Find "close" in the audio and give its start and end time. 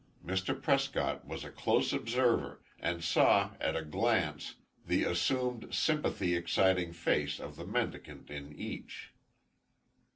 1.51-1.93